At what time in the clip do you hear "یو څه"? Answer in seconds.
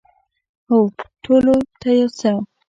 1.99-2.31